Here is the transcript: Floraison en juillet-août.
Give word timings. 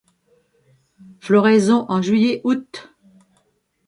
Floraison 1.19 1.85
en 1.87 2.01
juillet-août. 2.01 2.91